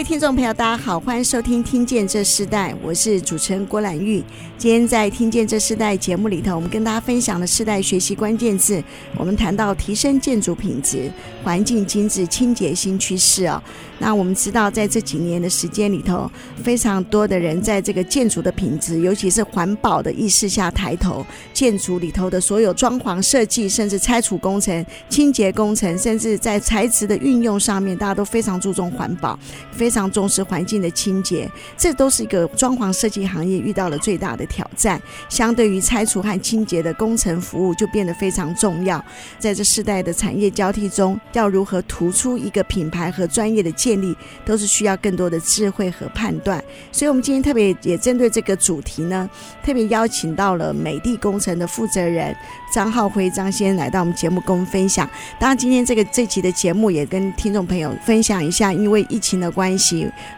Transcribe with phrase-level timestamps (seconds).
[0.00, 4.24] 位听众朋友，大家好，欢迎收听《听见这世代》，我是主持人郭兰玉。
[4.56, 8.82] 今天在《听见这世代》节目里头，我们跟大家分享的世代学习关键字，
[9.18, 11.12] 我们谈到提升建筑品质、
[11.44, 13.62] 环境精致、清洁新趋势哦。
[13.98, 16.30] 那我们知道，在这几年的时间里头，
[16.62, 29.38] 非常多的人在这个建筑的品质，尤其是环保的意识下抬头，建筑里头的所有装潢设计，甚至拆除工程、清洁工程，甚至在材质的运用上面，大家都非常注重环保。
[29.70, 35.02] 非非常重视环境的清洁，这都是一个装潢设计行业遇到了最大的挑战。
[35.28, 39.04] 相对于拆除和清洁的工程服务，就变得非常重要。
[39.40, 46.62] 在这世代的产业交替中，要如何突出一个品牌和专业的建立，都是需要更多的智慧和判断。
[46.92, 49.28] 所以，我们今天特别也针对这个主题呢，
[49.64, 52.32] 特别邀请到了美的工程的负责人
[52.72, 55.10] 张浩辉张先来到我们节目跟我们分享。
[55.40, 59.79] 当然，今天这个这期的节目也跟听众朋友分享一下，因为疫情的关系。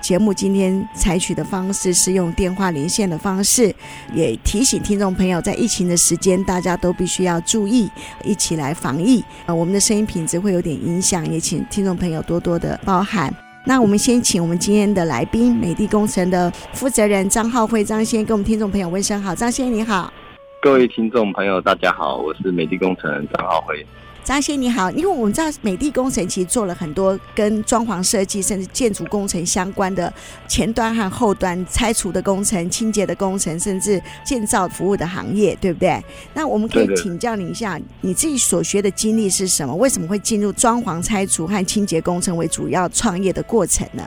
[0.00, 3.74] 节目今天采取的方式是用电话连线的方式，
[4.14, 7.90] 也提醒听众朋友，在疫情的时间，大家都必须要注意，
[8.24, 9.22] 一起来防疫。
[9.46, 13.34] 呃，我们的声音品质会有点影响，也请听众朋友多多的包涵。
[13.64, 19.34] 那我们先请我们今天的来宾，美的工程的负责人张浩辉张先跟我们听众朋友问声好。
[19.34, 20.12] 张先你好，
[20.60, 23.86] 各位听众朋友大家好，我是美的工程张浩辉。
[24.24, 30.12] 张先你好，因为我们知道美的工程其实做了很多跟装潢设计甚至建筑工程相关的
[30.46, 36.00] 前端和后端拆除的工程、清洁的工程，甚至建造服务的行业，对不对？
[36.34, 39.74] 那我们可以请教你一下，你自己所学的经历是什么？
[39.74, 44.06] 为什么会进入装潢拆除和清洁工程为主要创业的过程呢？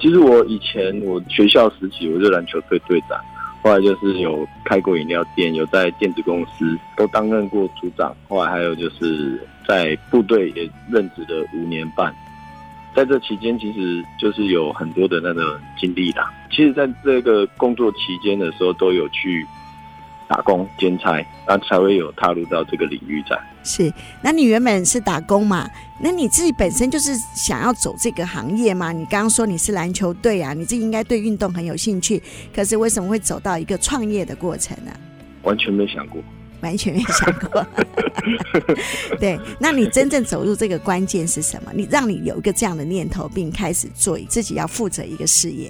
[0.00, 3.16] 其实我以前我学校时期我是篮球队队长。
[3.62, 8.16] 后来就是有开过饮料店，有在电子公司都担任过组长。
[8.28, 12.14] 后来还有就是在部队也任职了五年半，
[12.94, 16.32] 在这期间其实就是有很多的那个经历啦。
[16.50, 19.46] 其实在这个工作期间的时候，都有去。
[20.30, 23.36] 打工兼差，那才会有踏入到这个领域在。
[23.64, 23.92] 是，
[24.22, 25.68] 那你原本是打工嘛？
[26.00, 28.92] 那你自己本身就是想要走这个行业嘛？
[28.92, 32.22] 你刚刚说你是篮球队啊，你自己应该对运动很有兴趣。
[32.54, 34.92] 可是为什么会走到一个创业的过程呢？
[35.42, 36.22] 完全没想过，
[36.60, 37.66] 完全没想过。
[39.18, 41.72] 对，那你真正走入这个关键是什么？
[41.74, 45.68] 你让你有一个这样的念头，并开始做自己要负责一个事业。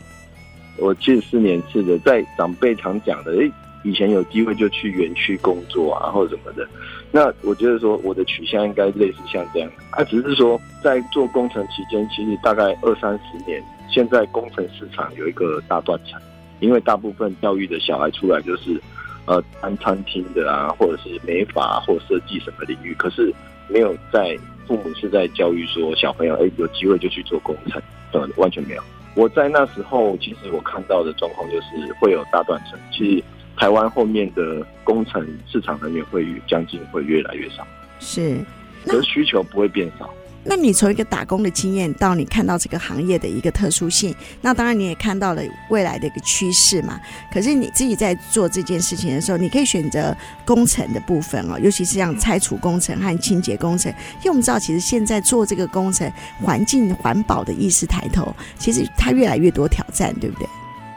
[0.76, 3.50] 我近四年是的，在长辈常讲的，诶。
[3.82, 6.68] 以前有机会就去园区工作啊，或者什么的。
[7.10, 16.20] 那我觉得说我的取向应该类似像这样，啊，只是说在做工程期间，其实大概二三十年，现在工程市场有一个大断层，
[16.60, 18.80] 因为大部分教育的小孩出来就是，
[19.24, 23.34] 呃，当餐厅的啊，或者是美发或设计什么领域，可是
[23.68, 24.38] 没有在
[24.68, 27.82] 父母是在教育说小朋友，哎，有机会就去做工程，
[28.12, 28.82] 呃，完全没有。
[29.16, 33.24] 我在那时候，其实我看到的状况就是会有大断层，其实。
[33.60, 37.62] 台湾后面的工程市场人员会将近会越来越少，
[37.98, 38.42] 是，
[38.86, 40.08] 可是需求不会变少。
[40.42, 46.98] 那你从一个打工的经验到你看到这个行业的一个特殊性，那当然你也看到了未来的一个趋势嘛。
[47.30, 50.16] 可是你自己在做这件事情的时候，你可以选择
[50.46, 56.10] 工程的部分哦，尤其是像拆除工程和清洁工程，因为我们知道其实现在做这个工程，
[56.42, 60.48] 环境环保的意识抬头，其实它越来越多挑战，对不对？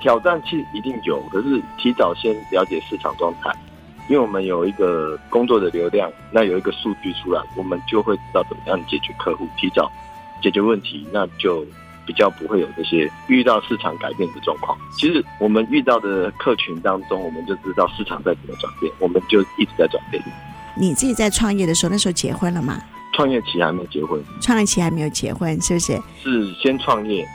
[0.04, 3.50] 挑战其实一定有，可是提早先了解市场状态，
[4.10, 9.90] 因为我们有一个工作的流量，那有一个数据出来，我们就会知道怎么样解决客户，提早
[10.42, 11.66] 解决问题，那就
[12.06, 14.78] 比较不会有这些遇到市场改变的状况。
[14.98, 20.22] 其实我们遇到的客群当中，我们就知道市场在怎么转变，我们就一直在转变。
[20.76, 22.78] 你自己在创业的时候，那时候结婚了吗？
[23.14, 25.94] 创业期还没结婚，创业期还没有结婚，是不是？
[26.22, 27.26] 是先创业。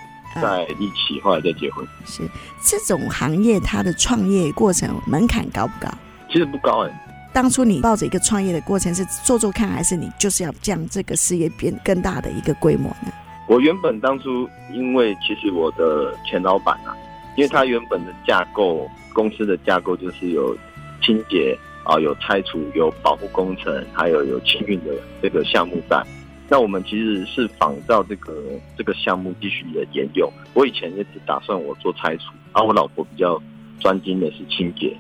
[0.41, 1.87] 在一起，后来再结婚。
[2.05, 2.23] 是
[2.63, 5.93] 这种行业，它的创业过程门槛高不高？
[6.31, 7.05] 其实不高哎。
[7.33, 13.13] 当初你抱着一个创业的过程是做做看，还是你就是要将这个事业变更大的一个规模呢？
[13.47, 16.97] 我原本当初，因为其实我的前老板啊，
[17.37, 20.57] 因为他原本的架构，公司的架构就是有
[21.03, 24.93] 清洁啊，有拆除，有保护工程，还有有清运的
[25.23, 26.03] 这个项目在。
[26.49, 28.35] 那我们其实是仿照这个
[28.77, 30.33] 这个项目继续的沿用。
[30.55, 33.41] 我以前也只打算我做拆除，而、啊、我老婆比较
[33.81, 34.97] 专精的是清洁。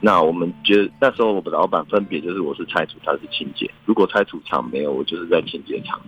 [0.00, 3.70] 那我们觉得那时候我们老板分别就是我是拆除，他是清洁。
[3.84, 6.00] 如果拆除厂没有，我就是在清洁厂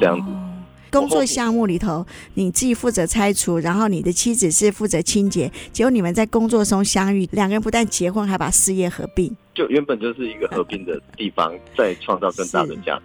[0.00, 0.30] 这样子。
[0.30, 0.52] 哦
[0.88, 5.50] 工作项目里头，你自己负责拆除，然后你的妻子是负责清洁。
[5.72, 9.36] 结果你们在工作中相遇，两个人不但结婚，还把事业合并。
[9.52, 13.02] 就原本就是一个合并的地方， 再创造更大的价值。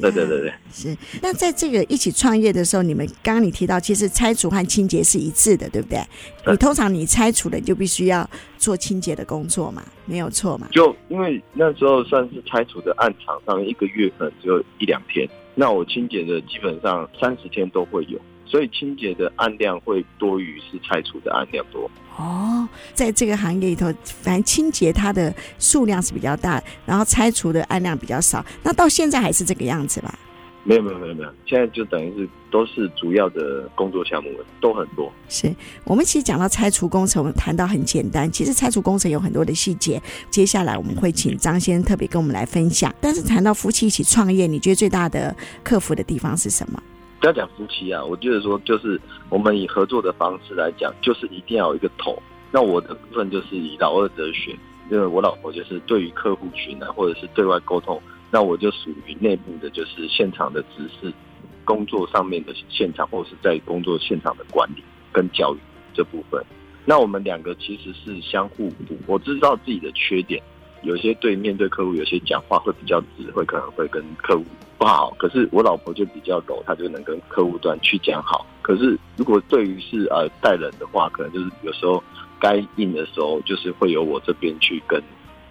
[0.00, 0.96] 对对对对，是。
[1.22, 6.00] 那在这个一起创业的时候，你们刚刚你提到，其实拆除和清洁是一致的，对不对？
[6.46, 8.28] 你通常你拆除了，你就必须要
[8.58, 10.68] 做清洁的工作嘛，没有错嘛。
[10.72, 15.28] 就因为那时候算是拆除的案场上面，一个月可能只有一两天。
[15.54, 21.90] 那我清洁的基本上三十天都会有，所以清洁的案量会多于是拆除的案量多。
[22.16, 28.44] 哦，在这个行业里头，反正清洁它的数量是比较大，然后拆除的案量比较少。
[28.62, 30.18] 那到现在还是这个样子吧？
[30.64, 35.12] 没有没有没有没有，现在就等于是都是主要的工作项目都很多。
[35.28, 35.54] 是
[35.84, 40.02] 我们其实讲到拆除工程，我们谈到很简单，其实拆除工程有很多的细节。
[40.28, 42.92] 接下来我们会请张先生特别跟我们来分享。
[43.00, 46.82] 但是谈到夫妻一起创业，你觉得最大的克服的地方是什么？
[47.20, 52.20] 不要讲夫妻啊，我觉得说就是我们以合作的方式来讲，就是一定要有一个头。
[52.52, 54.56] 那我的部分就是以老二哲学，
[54.90, 58.00] 因为我老婆就是对于客户群啊，或者是对外沟通。
[58.30, 61.12] 那我就属于内部的，就是现场的指示，
[61.64, 64.82] 工作上面的现场，或者是在工作现场的管理
[65.12, 65.58] 跟教育
[65.94, 66.44] 这部分。
[66.84, 68.96] 那我们两个其实是相互补。
[69.06, 70.42] 我知道自己的缺点，
[70.86, 74.44] 有些对面对客户，有些讲话会比较直，会可能会跟客户
[74.78, 75.14] 不好。
[75.18, 78.46] 可是我老婆就比较柔，她就能跟客户端去讲好。
[78.62, 82.02] 可是如果对于是呃带人的话，可能就是有时候
[82.40, 85.02] 该硬的时候，就是会由我这边去跟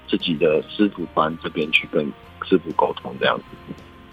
[0.08, 2.12] 自己的师傅班这边去跟。
[2.48, 3.44] 师傅沟通这样子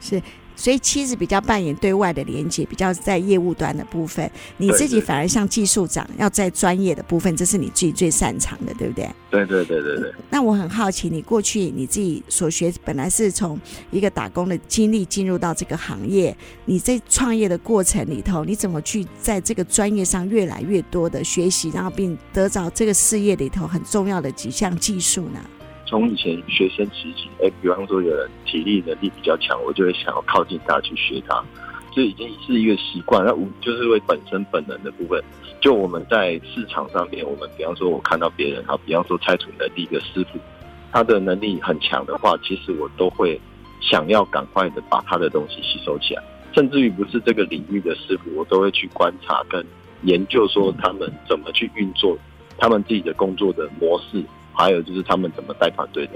[0.00, 0.22] 是，
[0.62, 9.10] 所以妻子比较扮演对外的连接，比较在业务端的部分，你自己反而像技术长，要在专业的部分，这是你自己最擅长的，对不对？
[9.28, 10.14] 对对对对对。
[10.30, 13.60] 那我很好奇，你过去你自己所学，本来是从
[13.90, 25.40] 一个打工的经历进入到这个行业，你在创业的过程里头，你怎么去在这个专业上越来越多的学习，然后并得着这个事业里头很重要的几项技术呢？
[25.92, 31.44] 从以前学生时期，哎，比方说有人体力能力比较强，我就会想要靠近他去学他，
[31.94, 33.22] 这已经是一个习惯。
[33.22, 35.22] 那无就是为本身本能的部分。
[35.60, 40.38] 就我们在市场上面，我们比方说我看到别人，好，比方说拆除能力的师傅，
[40.90, 43.38] 他的能力很强的话，其实我都会
[43.82, 46.22] 想要赶快的把他的东西吸收起来。
[46.54, 49.62] 甚至于不是这个领域的师傅，我都会去观察跟
[50.04, 52.16] 研究，说他们怎么去运作
[52.56, 54.24] 他们自己的工作的模式。
[54.52, 56.12] 还有就是他们怎么带团队的，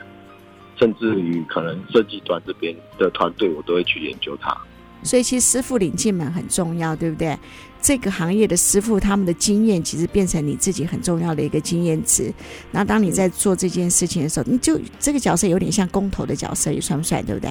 [0.79, 4.56] 甚至于可能设计端这边的团队，我都会去研究它。
[5.03, 7.38] 所以其实师傅领进门很重要，对不对？
[7.81, 12.33] 这个行业的师傅他们的经验，其实变成你自己很重要的一个经验值。
[12.73, 17.50] 然后当你在做这件事情的时候，你就这个角色有点像工头的角色，也算不算，对不对？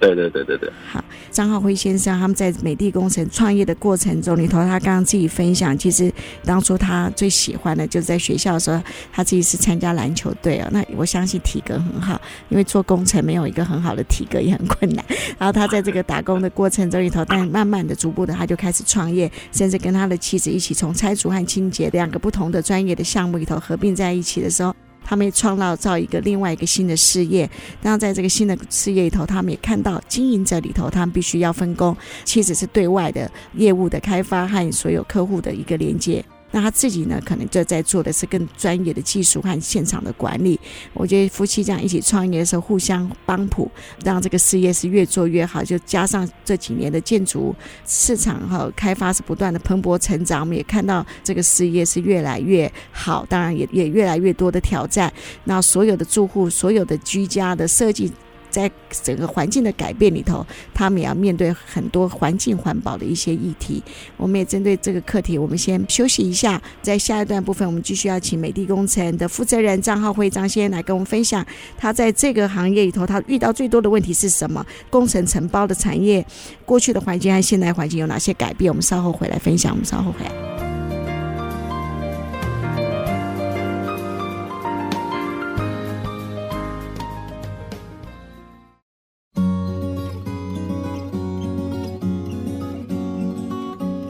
[0.00, 6.12] 对对对对对，好，张浩辉先生他们在美的工程创业的过程中里头，他刚刚自己分享，其实
[6.44, 8.80] 当初他最喜欢的就是在学校的时候，
[9.12, 10.68] 他自己是参加篮球队哦。
[10.70, 15.04] 那我相信体格很好，因为做工程没有一个很好的体格也很困难。
[15.36, 24.72] 然后他在这个打工的过程中里头，但慢慢的、逐步的，他就开始创业，甚至跟他的妻子一起从拆除和清洁两个不同的专业的项目里头合并在一起的时候。
[25.08, 27.48] 他们创造造一个另外一个新的事业，
[27.80, 31.96] 然后在这个新的事业里头，他们也看到经营者里头，他们必须要分工，
[32.26, 36.22] 妻子是对外的业务的开发和所有客户的一个连接。
[36.58, 40.58] 那他自己呢，可能就在做的是更专业的技术和现场的管理。
[40.92, 43.70] 我觉得夫妻这样一起创业的时候，互相帮扶，
[44.02, 45.62] 让这个事业是越做越好。
[45.62, 47.54] 就加上这几年的建筑
[47.86, 53.24] 市场和开发是不断的蓬勃成长，我们也看到这个事业是越来越好。
[53.28, 55.12] 当然，也也越来越多的挑战。
[55.44, 58.12] 那所有的住户，所有的居家的设计。
[58.50, 63.82] 在整个环境的改变里头，他们也要面对很多环境环保的一些议题。
[64.16, 71.44] 我们也针对这个课题，我们先休息一下，在下一段部分，我们继续要请美的工程的负责人张浩辉张先生来跟我们分享，
[71.76, 74.64] 他在这个行业里头，他遇到最多的问题是什么？
[74.90, 76.24] 工程承包的产业，
[76.64, 78.70] 过去的环境和现在环境有哪些改变？
[78.70, 79.72] 我们稍后回来分享。
[79.72, 80.57] 我们稍后回来。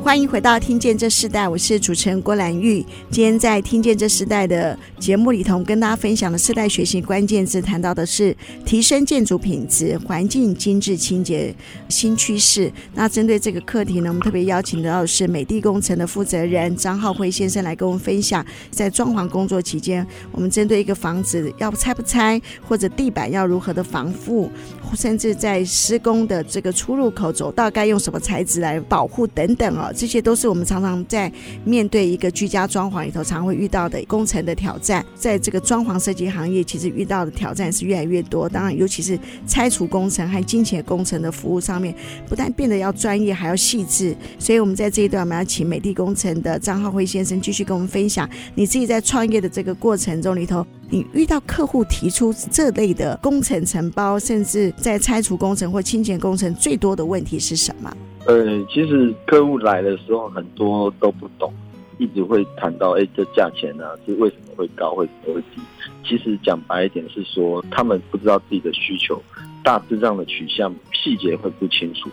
[0.08, 2.82] 欢迎回到《听见这世代》，我是主持人郭兰玉。
[3.10, 8.34] 今天在《听见这世代》的节目里头，跟大家分享的世代学习关键字，谈到的是
[8.64, 11.54] 提升建筑品质、环境精致清洁
[11.90, 12.72] 新趋势。
[12.94, 24.50] 那针对这个课题呢，我们特别邀请到的是美的工程的负责人张浩辉先生来跟我们分享，在装潢工作期间，我们针对一个房子要拆不拆，或者地板要如何的防护，
[24.94, 29.92] 甚至在施工的这个出入口走道该用什么材质来保护等等哦。
[29.98, 31.30] 这些都是我们常常在
[31.64, 35.04] 面对一个居家装潢里头常会遇到的工程的挑战。
[35.16, 38.48] 在这个装潢设计行业，其实遇到的挑战是越来越多。
[38.48, 41.92] 当然，尤其是拆除工程和金钱工程的服务上面，
[42.28, 44.16] 不但变得要专业，还要细致。
[44.38, 57.94] 所以，我们在这一段，我们要请美的工程的张浩辉先生继续跟我们分享，你自己在创业的这个过程中里头，你遇到客户提出这类的工程承包，甚至在拆除工程或清洁工程最多的问题是什么？
[58.26, 61.52] 呃，其实客户来的时候很多都不懂，
[61.98, 65.60] 一直会谈到，哎，这价钱呢、啊、是为什么会高，为什么会低？
[66.06, 69.22] 其实讲白一点是说，他们不知道自己的需求，
[69.62, 72.08] 大致上的取向，细节会不清楚。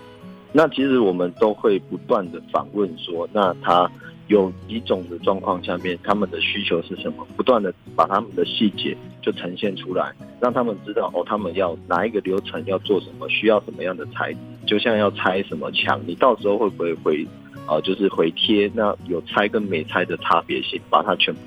[0.51, 3.89] 那其实我们都会不断的访问说，那他
[4.27, 7.25] 有几种的状况下面，他们的需求是什么？
[7.37, 14.39] 不断的把他们的细节就呈现出来，让他们知道哦，他们要哪一个流程要做什么，需要什么样的材质。
[14.65, 17.27] 就像要拆什么墙，你到时候会不会回，
[17.67, 18.71] 呃，就是回贴？
[18.73, 21.39] 那有拆跟没拆的差别性，把它全部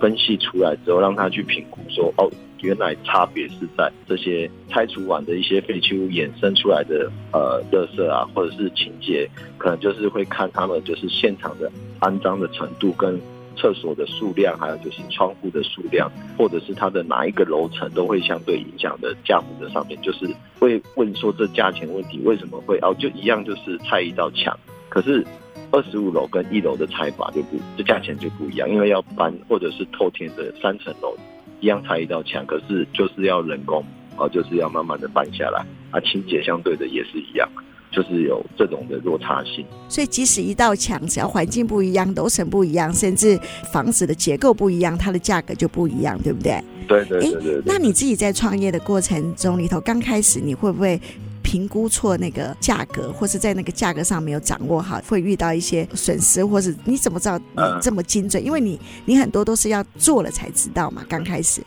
[0.00, 2.28] 分析出来之后，让他去评估说，哦，
[2.62, 13.20] 原来差别是在这些拆除完的一些废弃物衍生出来的呃垃圾啊，或者是清洁，可能就是会看他们就是现场的肮脏的程度跟。
[13.58, 20.28] 厕所的数量，还有就是窗户的数量，或者是它的哪一个楼层，都会相对影响的价目的上面，就是
[20.60, 24.54] 会问说这价钱问题为什么会哦，就一样就是拆一道墙，
[24.90, 25.26] 可是
[25.70, 31.16] 二十五楼跟一楼的拆法就不，这价钱就不一样，因为要搬或者是透天的三层楼
[31.60, 33.82] 一样拆一道墙，可是就是要人工
[34.18, 37.48] 哦，就是要慢慢的搬下来，啊，清洁相对的也是一样。
[37.96, 43.40] 就是有这种的落差性，所以即使一道墙，只要环境不一样、楼层不一样，甚至
[43.72, 46.62] 房子的结构不一样，它的价格就不一样，对不对？
[46.86, 47.62] 对对对对，对。
[47.64, 51.00] 那你自己在创业的过程中里头，刚开始你会不会
[51.42, 58.42] 评估错那个价格，或是在那个价格上没有掌握好，会遇到一些损失，或是你怎么知道你这么精准？
[58.42, 61.62] 嗯、因为你你很多都是要做了才知道嘛，刚开始。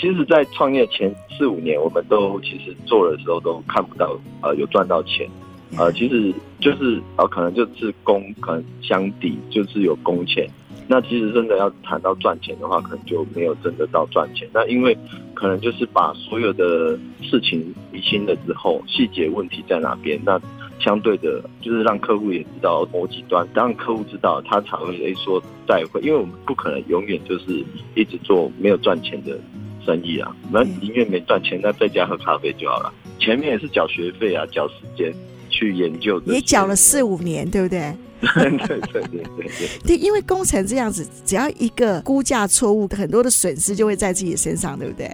[0.00, 5.28] 其实，在创业前四五年，我们都其实做的时候都看不到呃有赚到钱。
[5.76, 10.48] 呃，其实就是呃，可能就是工可能相抵，就是有工钱。
[10.88, 14.48] 那其实真的要谈到赚钱的话，可能就没有真的到赚钱。
[14.54, 14.96] 那因为
[15.34, 20.40] 可能就是把所有的事情理清了之后，细节问题在哪边，那
[20.78, 23.44] 相对的，就是让客户也知道某几端。
[23.52, 27.64] 当客户知道，他才会说再会，因为我们不可能永远就是
[27.96, 29.36] 一直做没有赚钱的
[29.84, 30.36] 生意啊。
[30.52, 32.94] 那宁愿没赚钱，那在家喝咖啡就好了。
[33.18, 35.12] 前面也是缴学费啊，缴时间。
[35.56, 37.96] 去研究，也缴了四五年，对不对？
[38.20, 45.10] 对对对对对，对，因为工程这样子，只要一个估价错误，很多的损失就会在自己身上，对不对？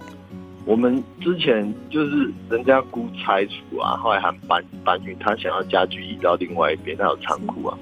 [0.65, 7.77] 我们之前就是人家估拆除啊，后来还搬搬运，他想要家具移到另外一边，他有仓库啊，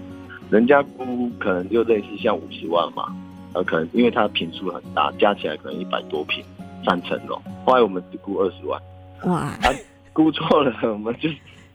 [0.50, 3.16] 人家估可能就类似像五十万嘛，
[3.54, 6.44] 呃，可能因为他坪数很大，加起来可能一百多坪，
[6.84, 8.82] 三层楼，后来我们只估二十万，
[9.26, 9.70] 哇，啊，
[10.12, 11.30] 估错了，我们就。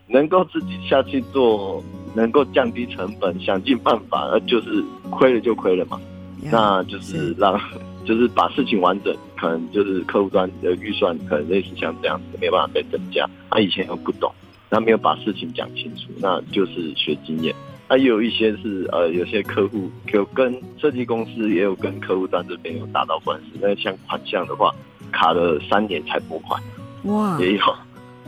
[0.07, 1.83] 能够自己下去做，
[2.15, 5.99] 能够降低成本，想尽办法，那就是亏了就亏了嘛。
[6.41, 7.65] Yeah, 那就是让，是
[8.05, 13.27] 就是把事情完整，可能就是客户端的预算，可能类似像这样子，没有办法再增加。
[13.49, 14.31] 他以前又不懂，
[14.69, 17.53] 他没有把事情讲清楚，那就是学经验。
[17.89, 23.45] 他也有一些是呃，有些客户有跟设计公司，也有跟客户端这边有打到官司。
[23.61, 24.73] 那像款项的话，
[25.11, 26.61] 卡了三年才拨款，
[27.03, 27.63] 哇，也有。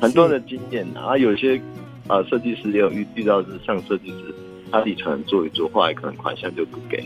[0.01, 1.61] 很多的经验啊，有些
[2.07, 4.33] 啊设计师也有遇遇到是像设计师，
[4.71, 7.03] 他自己可能做一做，后来可能款项就不给，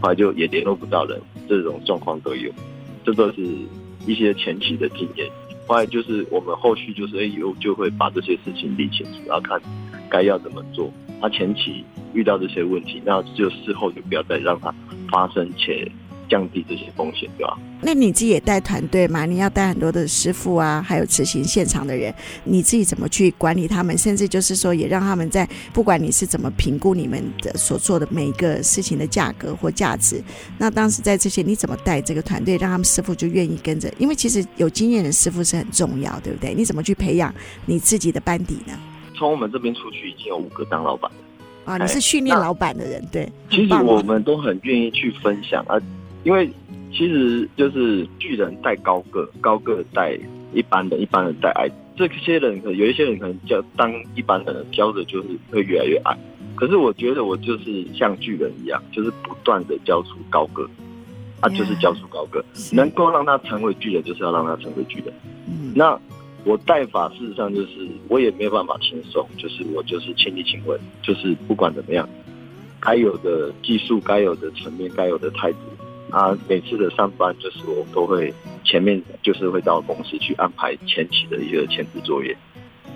[0.00, 1.18] 后来就也联络不到人，
[1.48, 2.52] 这种状况都有，
[3.04, 3.42] 这都是
[4.06, 5.26] 一些前期的经验。
[5.66, 9.60] 后来就是我们后续就是哎有就会把这些事情理清楚，然后看
[10.10, 10.92] 该要怎么做。
[11.20, 14.72] 他前期遇到这些问题，那就事后就不要再让它
[15.10, 15.90] 发生且。
[16.28, 17.58] 降低这些风险，对吧？
[17.80, 19.24] 那你自己也带团队嘛？
[19.24, 22.12] 你要带很多的师傅啊，还有执行现场的人，
[22.44, 23.96] 你自己怎么去管理他们？
[23.96, 30.22] 甚至就是说，也让他们在不管你是怎么评估你们的所做的每一个事情的价格或价值，
[30.58, 33.92] 那当时在这些你怎么带这个团队，让他们师傅就愿意跟着？
[33.98, 36.54] 因为其实有经验的师傅是很重要，对不对？
[36.54, 37.34] 你怎么去培养
[37.66, 38.78] 你自己的班底呢？
[39.16, 41.16] 从我们这边出去已经有五个当老板了。
[41.64, 43.30] 啊，你是训练老板的人，对。
[43.50, 45.76] 其实我们都很愿意去分享啊，
[46.28, 46.46] 因为
[46.92, 50.14] 其实就是巨人带高个，高个带
[50.52, 51.66] 一般的，一般人带矮。
[51.96, 56.14] 这些人可有一些人可能教当一般的人教的就是会越来越矮。
[56.54, 60.68] 可是我觉得我就是像巨人一样，就是不断的教出高个，
[61.40, 65.14] 啊，就是教出高个，能够让他成为巨人，就是要让他成为巨人。
[65.46, 65.98] 嗯，那。
[66.44, 72.08] 我带法事实上就是我也没有办法轻松，就是我就是亲力亲为，就是不管怎么样，
[72.80, 75.58] 该有的技术、该有的层面、该有的态度
[76.10, 78.32] 啊，每次的上班就是我都会
[78.64, 82.36] 前面就是会到公司去安排前期的一个前置作业，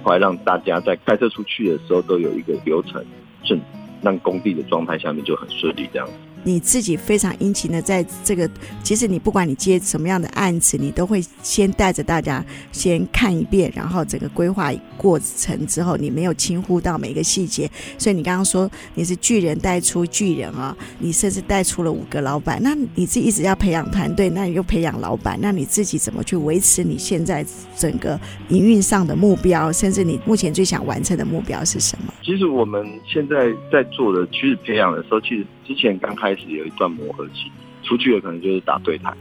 [0.02, 3.04] 后来让大家在开车出去的时候都有一个流程
[3.44, 3.60] 顺，
[4.00, 6.12] 让工地的状态下面就很顺利这样子。
[6.44, 8.48] 你自己非常殷勤的在这个，
[8.82, 17.70] 其实你不管你接什么样的案子，你都会先带着大家先看一遍，然后整个规划过程之后，你没有轻忽到每一个细节。
[17.98, 22.58] 所以你刚刚说你是巨人带出巨人啊，你甚至带出了五个老板。
[22.62, 27.44] 那你自己一直要培养团队，那你又培养老板，那你自己怎么去维持你现在
[27.76, 28.18] 整个
[28.48, 32.12] 营运上的目标，甚至你目前最想完成的目标是什么？
[32.22, 37.50] 其实我们现在在做的，其实培养的时候，其实之前刚开始有一段磨合期，
[37.82, 39.14] 出去了可能就是打对台，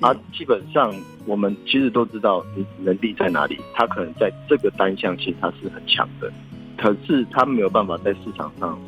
[0.00, 0.94] 啊，基本上
[1.26, 6.32] 我们其实都知道你能力在哪里，他可能在这个单项性他是很强的，
[6.76, 8.78] 可是他没有办法在市场上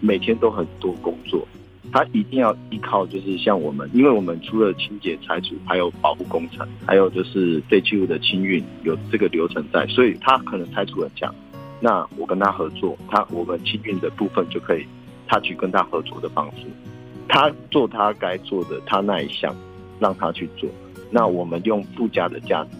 [0.00, 1.46] 每天都很多工作，
[1.92, 11.34] 他一定要依靠就是像我们，因为我们除了清洁拆除，还有保护工程，还有就是废弃物的清运，有这个流程在，所以他可能拆除很强。
[11.80, 14.84] 那我跟他合作，他我们清运的部分就可以，
[15.28, 16.66] 他去跟他合作的方式，
[17.28, 19.54] 他做他该做的，他那一项
[20.00, 20.68] 让他去做，
[21.10, 22.70] 那我们用附加的价值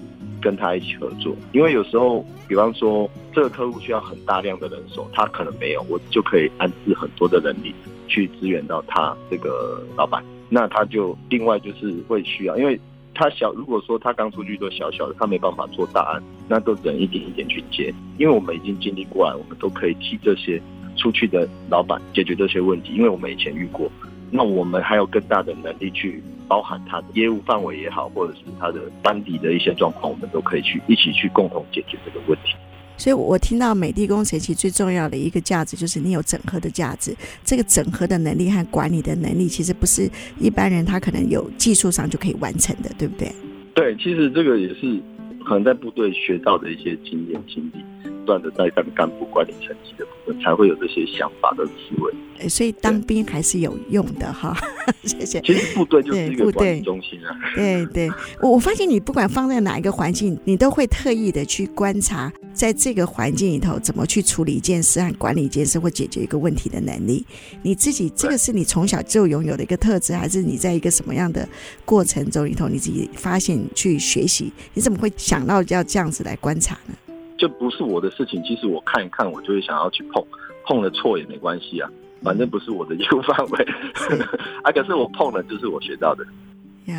[0.40, 7.74] 跟他一起合作，因为有时候，比方说这个客户需要很大量的人手，他可能没有，我就可以安置很多的人力
[8.08, 12.80] 去支援到他这个老板，那他就另外就是会需要，因为。
[13.14, 17.92] 他小，如果说他刚出去做小小的，他没办法做大案，那都只能一点一点去接。
[18.16, 20.62] 因为我们已经经历过来，我们都可以替这些
[20.98, 23.90] 出去的老板解决这些问题，因为我们以前遇过。
[24.30, 32.54] 那我们还有更大的能力去包含他的业务范围也好，或者是他的班底的一些状况，我们都可以去一起去共同解决这个问题。
[32.98, 37.16] 所以，我听到美的工程其实最重要的一个价值，就是你有整合的价值。
[37.42, 43.32] 这个整合的能力和管理的能力，其实不是一般人他可能有技术上就可以完成的，对不对？
[43.72, 45.00] 对，其实这个也是
[45.42, 47.97] 可能在部队学到的一些经验经历，不
[48.28, 52.12] 断的在当干部管理层级的部分，才会有这些想法的思维。
[52.48, 54.56] 所以当兵还是有用的哈，
[55.02, 55.40] 谢谢。
[55.40, 57.34] 其实部队就是一个管理中心啊。
[57.56, 58.08] 对对，
[58.40, 67.26] 我我发现你不管放在哪一个环境，你都会特意的去观察，在这个环境里头怎么去处理一件事和管理一件事或解决一个问题的能力。
[67.62, 71.48] 你自己这个是你从小就拥有的一个特质，还是你在一个什么样的
[71.84, 74.52] 过程中里头你自己发现去学习？
[74.74, 76.94] 你怎么会想到要这样子来观察呢？
[77.38, 80.22] 这不是我的事情，其实我看一看，我就会想要去碰，
[80.66, 81.88] 碰了错也没关系啊。
[82.20, 83.64] 反正不是我的业务 范围，
[84.64, 86.24] 啊，可是我碰了就是我学到的.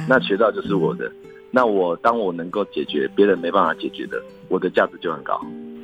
[0.07, 1.11] 那学到就是我的，
[1.51, 5.37] 那我当我能够解决别人没办法解决的，我的价值就很高。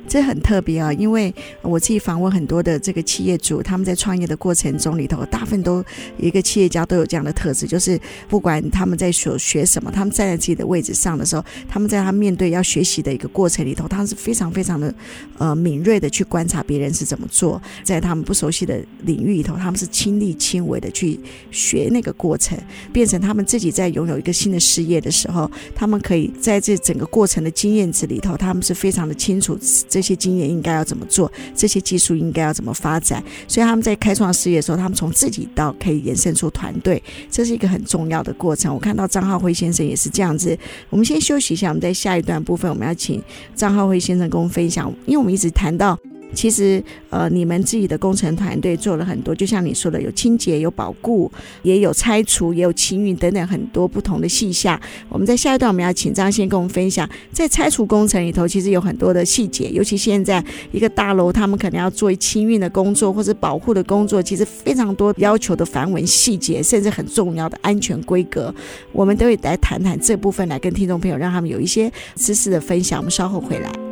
[0.08, 5.84] 这很特别啊，因为我自己访问很多的这个企业主，他们在创业的过程中里头，大部分都
[6.16, 14.94] 一个企业家都有这样的特质，就是不管他们在所学什么，他们站在自己的位置上的时候，他们在他面对要学习的一个过程里头，他们是非常非常的
[15.38, 21.18] 呃敏锐的去观察别人是怎么做，在他们不熟悉的领域里头，他们是亲力亲为的去
[21.50, 22.56] 学那个过程，
[22.92, 29.58] 变成他们自己在拥有一个新的事业的时候，他们可以在这整个过程的经验值里头，他们是非常的清楚。
[29.96, 31.32] 这些经验应该要怎么做？
[31.54, 33.24] 这些技术应该要怎么发展？
[33.48, 38.74] 所以他们在开创事业的时候，他们从自己到可以延伸出团队，这是一个很重要的过程。
[38.74, 40.54] 我看到张浩辉先生也是这样子。
[40.90, 43.22] 我们先休息一下，我们在下一段部分，我们要请
[43.54, 45.98] 张浩辉先生跟我们分享，因为我们一直谈到。
[46.36, 54.78] 其实，呃，你们自己的工程团队做了很多，就像你说的，有清洁、有保固，也有拆除，也有清运等等很多不同的细项。
[55.08, 68.54] 我们在下一段我们要请张先跟我们分享，在拆除工程里头，其实有很多的细节，尤其现在一个大楼，他们可能要做清运的工作或者保护的工作，其实非常多要求的繁文细节，甚至很重要的安全规格，
[68.92, 72.98] 我们都会来谈谈这部分，来跟听众朋友让他们有一些知识的分享。
[72.98, 73.85] 我们稍后回来。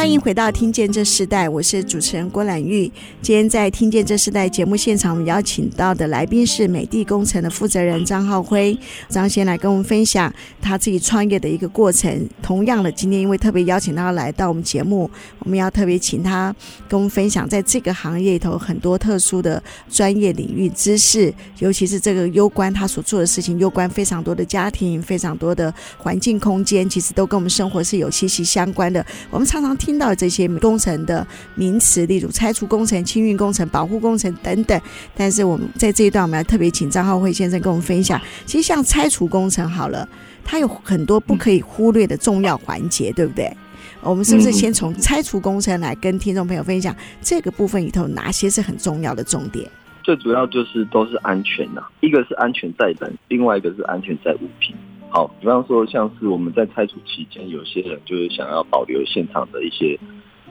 [0.00, 2.90] 欢迎回到《听见这时代》，我是主持人郭兰玉。
[3.20, 8.74] 今天在《听见这时代》节目现场，我们邀请到的来宾是美的工程的负责人张浩辉。
[9.10, 12.26] 张先来跟我们分享他自己创业的一个过程。
[12.40, 15.10] 同样的，今天因为特别邀请他来到我们节目，
[15.40, 16.56] 我们要特别请他
[16.88, 29.04] 跟我们分享在这个行业里头很多特殊的专业领域知识，尤其是这个攸关他所做的事情，攸关非常多的家庭，非常多的环境空间，其实都跟我们生活是有息息相关的。
[29.30, 29.89] 我们常常听。
[29.90, 31.26] 听到这些工程的
[31.56, 34.80] 名词，例如拆除工程、清运工程、保护工程等等。
[35.16, 38.20] 但是我们在这一段，我们要特别请张浩辉先生跟我们分享。
[38.46, 40.08] 其实像拆除工程好了，
[40.44, 43.52] 它有很多不可以忽略的重要环节，对不对？
[44.00, 49.68] 我们是不是先从拆除工程来跟听众朋友分享这个部分里头哪些是很重要的重点？
[50.04, 54.72] 最主要就是都是安全呐、啊，一个是安全在人，另外一个是安全在物品。
[55.12, 59.98] 好，比方说像是我们在拆除期间，有些人就是想要保留现场的一些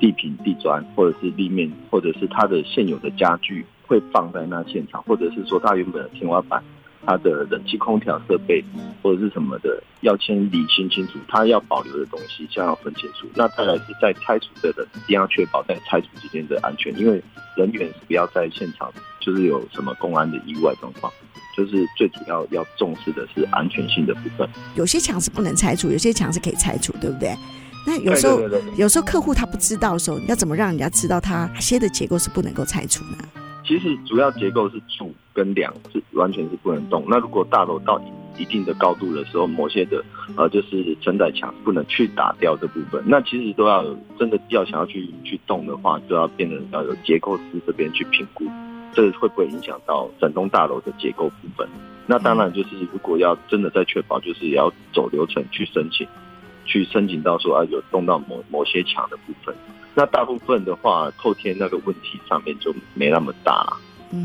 [0.02, 6.62] 地坪、地砖，或者是立面，或者是他的现有的家具会放在那现场，或者是说他原本的天花板、
[7.06, 8.62] 他的冷气空调设备
[9.02, 13.28] 或者是什么的，要先理清清楚他要保留的东西，先要分清楚。
[13.36, 17.24] 那再来是在拆除的人一定要确保在拆除之间的安全，因为
[17.56, 21.12] 人员是不要在现场，就是有什么公安的意外状况。
[21.58, 24.48] 就是最主要要重视的是安全性的部分。
[24.76, 27.36] 有些墙是不能拆除，有些墙是可以拆除，对不对？
[27.86, 33.18] 那有时候，对对对对，有时候客户他不知道的时候，你要怎么让人家知道他哪些的结构是不能够拆除呢？
[33.66, 37.04] 其实主要结构是柱跟梁是完全是不能动。
[37.10, 38.02] 那如果大楼到
[38.38, 40.02] 一定的高度的时候，某些的
[40.38, 43.04] 呃就是承载墙不能去打掉这部分。
[43.06, 43.84] 那其实都要
[44.18, 48.46] 真的要想要去去动的话，就要变成要有结构师这边去评估。
[48.94, 51.68] 这会不会影响到整栋大楼的结构部分？
[52.06, 56.08] 那当然就是，如果要真的在确保，就是也要走流程去申请，
[56.66, 59.56] 去申请到说啊有动到某某些墙的部分。
[59.94, 63.78] 那大部分的话，后天那个问题上面就没那么大。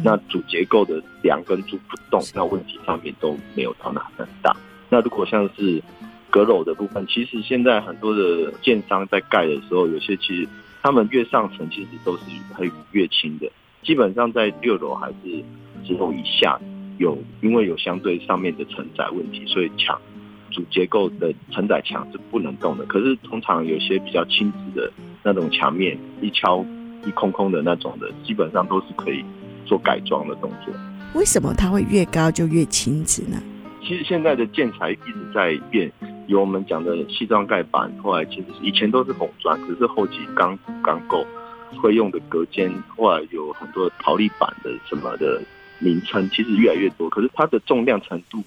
[0.03, 4.57] 那主结构的梁跟柱不动，那问题上面都没有到那很大。
[4.89, 5.83] 那如果像是
[6.31, 10.49] 阁楼的部分，其实现在很多的建商在盖的时候，有些其实
[10.83, 12.23] 他们越上层其实都是
[12.55, 13.47] 会越轻的。
[13.85, 15.45] 基本上在六楼还是
[15.85, 16.59] 之后以下
[16.99, 20.01] 有，因为有相对上面的承载问题，所以墙
[20.51, 22.85] 主结构的承载墙是不能动的。
[22.87, 24.93] 可是通常有些比较轻质的
[25.23, 26.65] 那种墙面，一敲
[27.07, 29.25] 一空空的那种的，基本上都是可以
[29.67, 30.73] 做改装的动作。
[31.15, 33.43] 为什么它会越高就越轻质呢？
[33.83, 35.93] 其实现在的建材一直在变，
[36.27, 41.27] 有我们讲的细砖盖板，后来其实以前都是红砖，可是后期钢钢构。
[41.79, 45.43] 会用的隔间，或有很多陶粒板的什么的
[45.79, 47.09] 名称，其实越来越多。
[47.09, 48.43] 可是它的重量程度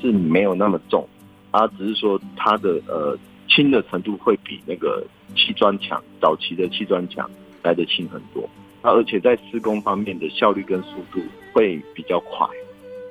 [0.00, 1.08] 是没有那么重，
[1.50, 3.16] 它只是说它的呃
[3.48, 5.04] 轻的程度会比那个
[5.36, 7.30] 砌砖墙早期的砌砖墙
[7.62, 8.48] 来得轻很多。
[8.82, 11.20] 那而且在施工方面的效率跟速度
[11.52, 12.46] 会比较快。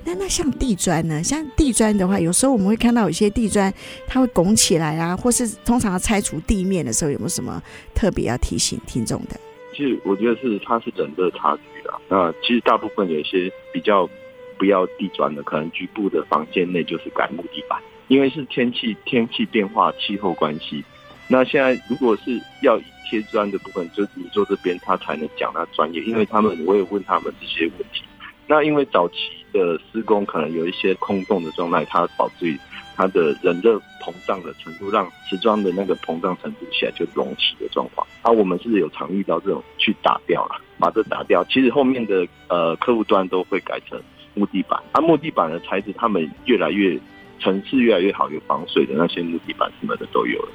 [0.04, 1.24] 那那像地砖呢？
[1.24, 3.72] 像地砖的话，有时候我们会看到有些地砖
[4.08, 7.62] 它会拱起来啊，或是通常要拆除地面的时候，有没有什么
[7.94, 9.40] 特别要提醒听众的？
[9.74, 12.00] 其实我觉得是它是整个差距啦。
[12.10, 14.10] 那其实大部分有一些比较
[14.58, 20.84] 不要地砖的，可能局部的房间内就是改木地板，因为是天气天气变化、气候关系。
[21.28, 22.80] 那现在如果是要
[23.10, 28.04] 贴砖的部分，就是你做这边他才能讲他专业，因为他们我也问他们这些问题。
[28.48, 29.16] 那因为早期
[29.54, 32.60] 的施工可能有一些空洞的状态，它导致于
[32.96, 38.06] 它的冷热膨胀的程度，让瓷砖的那个膨胀程度起来就隆起的状况。
[38.22, 41.44] 啊，我们是有常遇到这种去打掉了，把这打掉。
[41.46, 44.00] 其实后面的呃客户端都会改成
[44.34, 47.00] 木地板，啊木地板的材质他们越来越
[47.40, 50.52] 层次越来越好，有防水的那些木地板什么的都有了。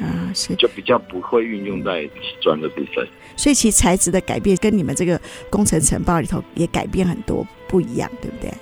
[0.00, 3.06] 啊，是就比较不会运用在瓷砖的部分。
[3.36, 8.52] 所以其实材质的改变跟你们这个工程承包里头也改变很多，不一样，对不对？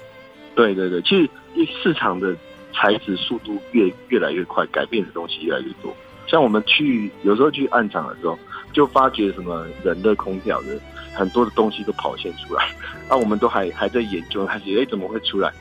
[0.54, 1.28] 对对对，其实
[1.82, 2.36] 市场的
[2.72, 5.94] 材质速度越越来越快，改变的东西越来越多。
[6.26, 8.38] 像我们去有时候去案场的时候，
[8.72, 10.78] 就发觉什么人的空调的
[11.14, 12.68] 很多的东西都跑现出来，
[13.08, 15.52] 那、我们都还还在研究，还觉得哎怎么会出来？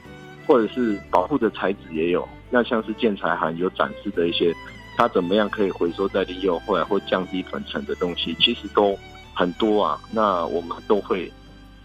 [0.47, 4.54] 或者是保护的材质也有，那像是建材行有展示的一些。
[4.97, 8.97] 它怎么样可以回收再利用，或者或降低粉尘的东西，其实都
[9.34, 9.97] 很多啊。
[10.12, 11.32] 那我们都会，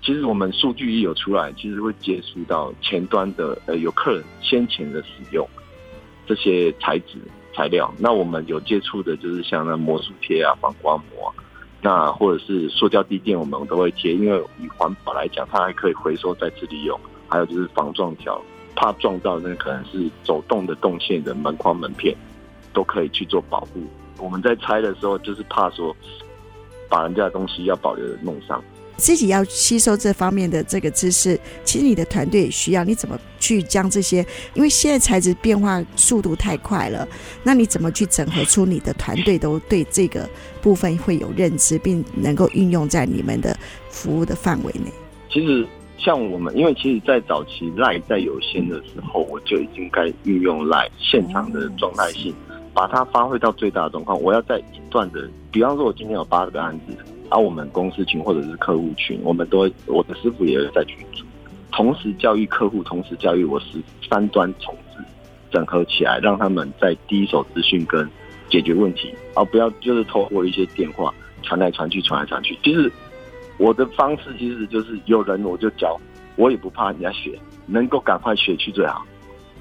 [0.06, 5.44] 其实我们数据一有出来，其实会接触到前端的呃有客人先前的使用
[6.28, 7.18] 这些材质
[7.52, 7.92] 材料。
[7.98, 11.34] 那我们有接触的就是像那魔术贴啊、防刮膜，
[11.82, 16.96] 那或者是塑胶地垫，我们都会贴，因为以环保来讲，它还可以回收再次利用。
[17.26, 18.40] 还有就是防撞条，
[18.76, 22.16] 怕撞到那可能是走动的动线的门框门片。
[22.72, 23.82] 都可以去做保护，
[24.18, 25.96] 我们在拆的时候，就是怕说
[26.90, 28.62] 把人家的东西要保留的弄伤。
[28.96, 32.82] 自己要吸收这方面的这个知识，其实你的团队也需要。
[32.82, 34.24] 你怎么去将这些？
[34.54, 37.06] 因为现在材质变化速度太快了，
[37.42, 40.28] 那你怎么去整合出你的团队都对这个
[40.62, 43.56] 部分会有认知，并能够运用在你们的
[43.90, 44.90] 服务的范围内？
[45.30, 45.66] 其实
[45.98, 52.35] 像我们，因为其实，在早期赖在有限的时候，我就已经该运用赖现场的状态性，
[52.72, 54.20] 把它发挥到最大的状况。
[54.22, 56.96] 我要在一段的，比方说，我今天有八个案子。
[57.30, 61.24] 而、啊、我们公司群或者是客户群，我们都会我的师傅也有在群组，
[61.72, 65.04] 同时教育客户，同时教育我是三端重置
[65.50, 68.08] 整合起来，让他们在第一手资讯跟
[68.50, 71.12] 解决问题，而不要就是透过一些电话
[71.42, 72.58] 传来传去，传来传去。
[72.62, 72.90] 其实
[73.58, 75.98] 我的方式其实就是有人我就教，
[76.36, 79.04] 我也不怕人家学，能够赶快学去最好。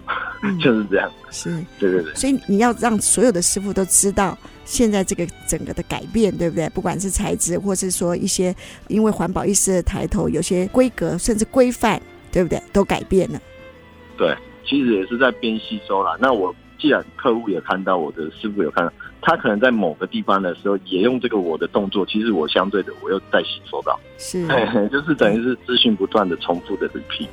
[0.62, 1.49] 就是这样，是，
[1.80, 2.13] 对对对。
[2.13, 6.67] 所以你要让所有的师傅都知道现在这个整个的改变，对不对？
[6.69, 8.54] 不管是材质，或是说一些
[8.88, 12.01] 因为环保意识的抬头，有些规格甚至规范，
[12.32, 12.62] 对不对？
[12.73, 13.39] 都改变了。
[14.17, 16.17] 对，其实也是在边吸收啦。
[16.19, 24.47] 那我既然客户也看到，我的师傅有看到，他可能在某个地方的时候也用这个我的动作，其实我相对的我又在吸收到，是，
[24.91, 27.28] 就是等于是资讯不断的重复的 repeat。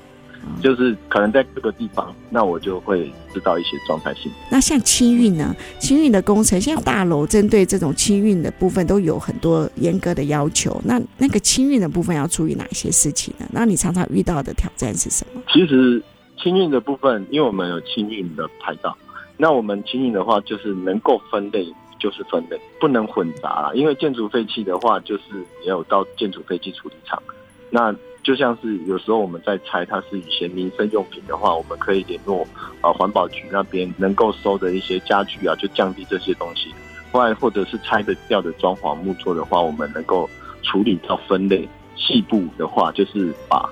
[0.60, 4.30] 就是可能在各个地方，那我就会知道一些状态性。
[4.50, 5.54] 那像清运呢？
[5.78, 10.80] 清运的工程，现在大楼针对这种清运的部分都有很多严格的要求。
[10.84, 13.46] 那那个清运的部分要注意哪些事情呢？
[13.52, 15.42] 那你常常遇到的挑战是什么？
[15.52, 16.02] 其实
[16.40, 18.96] 清运的部分，因为我们有清运的牌照，
[19.36, 21.66] 那我们清运的话，就是能够分类
[21.98, 23.76] 就是分类，不能混杂了。
[23.76, 25.22] 因为建筑废弃的话，就是
[25.62, 27.22] 也有到建筑废弃处理厂，
[27.70, 27.94] 那。
[28.22, 32.46] 就像是有时候我们在拆，它是一些民生用品的话，我们可以联络
[32.80, 36.72] 啊环保局那边能够收的一些家具啊，就降低这些东西。
[37.10, 40.28] 或或者是拆得掉的装潢木作的话，我们能够
[40.62, 41.68] 处理到分类。
[41.94, 43.68] 细部的话，就是把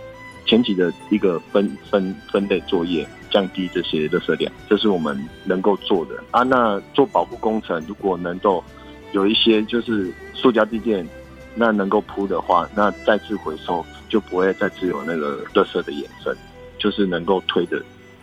[0.46, 6.42] 前期的一个分分分类作业，降低这些垃圾量，这是我们能够做的啊。
[6.42, 8.62] 那做保护工程，如果能够
[9.12, 11.04] 有一些就是塑胶地垫，
[11.54, 13.84] 那能够铺的话，那再次回收。
[14.10, 16.36] 就不会再只有那个垃圾的眼神，
[16.78, 17.82] 就是能够推的，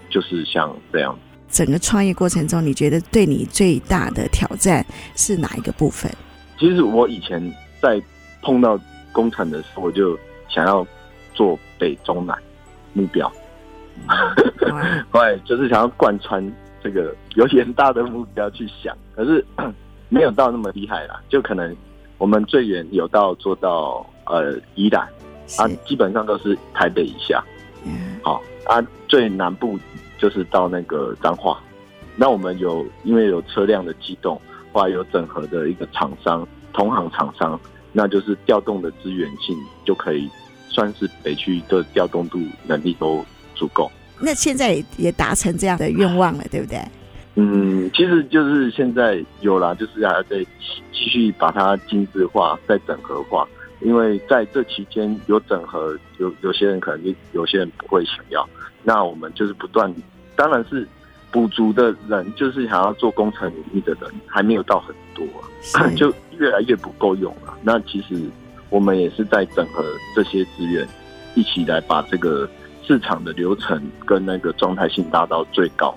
[0.09, 1.17] 就是像这样。
[1.49, 6.11] 整个创业过程中，你觉得对你最大的挑战是哪一个部分？
[6.59, 7.41] 其实我以前
[7.81, 8.01] 在
[8.41, 8.77] 碰到
[9.13, 10.19] 工厂的时候，我就
[10.49, 10.85] 想要
[11.33, 12.37] 做北中南
[12.91, 13.31] 目标，
[15.13, 16.43] 对，就是想要贯穿
[16.83, 19.45] 这个有点大的目标去想，可是
[20.09, 21.73] 没有到那么厉害啦，就可能
[22.17, 25.07] 我们最远有到做到呃宜兰。
[25.57, 27.43] 啊，基本上都是台北以下，
[27.85, 29.79] 嗯，好啊，最南部
[30.17, 31.59] 就是到那个彰化。
[32.15, 34.41] 那我们有因为有车辆的机动，
[34.73, 37.59] 或者有整合的一个厂商，同行厂商，
[37.93, 39.55] 那就是调动的资源性
[39.85, 40.29] 就可以
[40.67, 43.23] 算是北区的调动度能力都
[43.55, 43.89] 足够。
[44.19, 46.81] 那现在也达成这样的愿望了，对不对？
[47.35, 50.43] 嗯，其实就是现在有啦，就是还要再
[50.91, 53.47] 继续把它精致化，再整合化。
[53.81, 58.47] 因为在这期间有整合，有有些人可能有些人不会想要，
[58.83, 59.93] 那我们就是不断，
[60.35, 60.87] 当然是
[61.31, 65.25] 补足的人，就是想要做工程领域的人还没有到很多，
[65.79, 65.89] 啊。
[65.95, 67.57] 就越来越不够用了。
[67.61, 68.15] 那其实
[68.69, 69.83] 我们也是在整合
[70.15, 70.87] 这些资源，
[71.35, 72.49] 一起来把这个
[72.83, 75.95] 市场的流程跟那个状态性达到最高，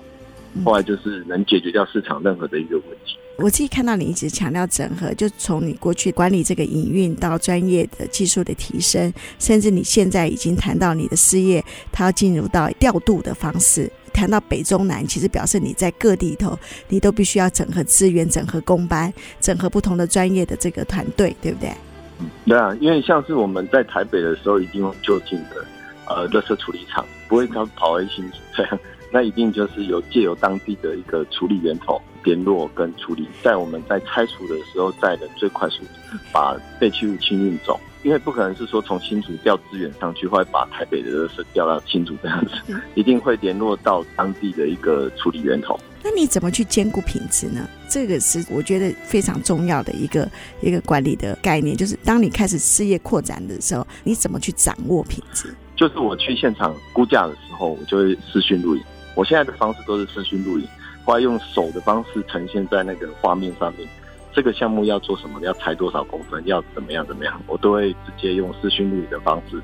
[0.65, 3.17] 后来就是能解决掉市场任何的一个问题。
[3.37, 13.91] 我自己看到你一直强调整合，就从你过去管理这个营运到专业的技术的提升，甚至你现在已经谈到你的事业，它要进入到调度的方式。
[14.13, 16.57] 谈到北中南，其实表示你在各地头，
[16.89, 21.71] 你都必须要整合资源、整合工班、整合不同的专业的这个团队，对不对？
[22.19, 25.65] 嗯，对啊，因为像是我们在台北的时候，一定用就近的
[26.05, 28.37] 呃，垃圾处理厂，不会他跑回新竹。
[29.13, 35.83] 那一定就是有借由当地的一个处理源头联络跟处理，在我们在拆除的时候，在能最快速
[36.31, 45.79] 把废弃物清运走，因为不可能是说从新竹调资源上去，会把台北的垃圾调到新竹这样子，一定会联络到当地的一个处理源头。
[46.03, 47.67] 那你怎么去兼顾品质呢？
[47.87, 50.27] 这个是我觉得非常重要的一个
[50.61, 55.53] 一个管理的概念，就是当你开始事业扩展的时候，你怎么去掌握品质？
[55.75, 58.83] 就是我去现场估价的时候，我就会视讯录影。
[59.13, 60.67] 我现在的方式都是视讯录影，
[61.05, 63.87] 或用手的方式呈现在那个画面上面。
[64.33, 69.61] 这个项目要做什么，要裁多少公分，要怎么样怎么样，我都会直接用视讯录的方式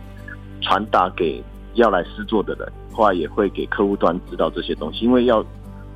[0.61, 1.41] 传达给
[1.75, 5.05] 要来施作的人，或也会给客户端知道这些东西。
[5.05, 5.41] 因为要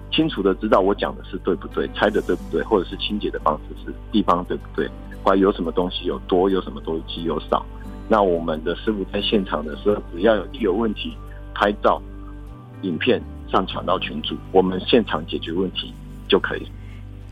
[0.09, 4.89] 清楚的知道我讲的是对不对，拆的对不对，或者是清洁的方式是地方对不对，
[5.21, 7.65] 或有什么东西有多，有什么东西有少。
[8.07, 11.13] 那我们的师傅在现场的时候，只要有一有问题，
[11.53, 12.01] 拍照、
[12.83, 15.93] 影片上传到群组，我们现场解决问题
[16.27, 16.65] 就可以。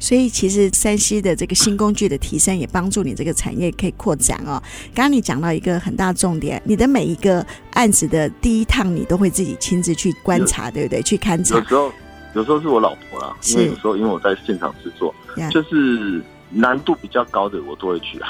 [0.02, 4.62] 所以，其实山西的这个新工具的提升，也帮助你这个产业可以扩展哦。
[4.94, 11.02] 刚刚你讲到一个很大重点，你的每一个案子的第一趟，你都会自己亲自去观察，对不对？
[11.02, 11.56] 去勘察。
[11.56, 11.92] 有时候，
[12.36, 15.14] 有时候是我老婆啦，因为有时候因为我在现场制作，
[15.50, 16.24] 就是。
[16.52, 18.28] 难度比较高的，我都会去啊。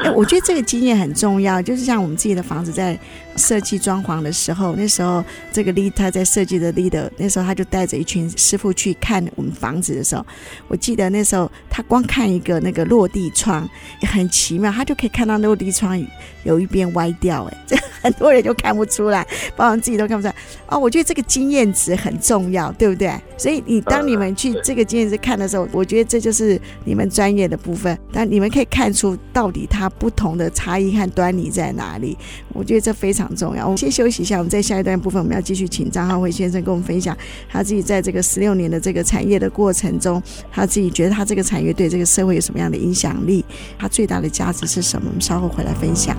[0.00, 1.60] 哎，我觉得这个经验很重要。
[1.62, 2.98] 就是像我们自己的房子在
[3.36, 10.26] 设计装潢的时候，那时候这个 lead 他在设计的 leader，那时候他就带着一群师傅去看我们房子的时候，
[10.68, 13.66] 我记得那时候他光看一个那个落地窗，
[14.02, 15.98] 很奇妙，他就可以看到落地窗
[16.44, 19.26] 有一边歪掉，哎，这 很多人就看不出来，
[19.56, 20.34] 包括自己都看不出来。
[20.66, 23.14] 哦，我觉得这个经验值很重要，对不对？
[23.38, 27.29] 所以你当你们去这个经验值看的时候，我觉得这就是你们专。
[27.30, 32.18] 专业的部分，但你们可以看出到底它不同的差异和端倪在哪里？
[32.52, 33.64] 我觉得这非常重要。
[33.64, 37.16] 我们先休息一下，我们在下一段部分，我们要继续请张浩辉先生跟我们分享
[37.48, 43.44] 他自己在这个十六年的这个产业的过程中，他自己觉得他这个产业对这个社会有什么样的影响力？
[43.78, 45.06] 他最大的价值是什么？
[45.08, 46.16] 我们稍后回来分享。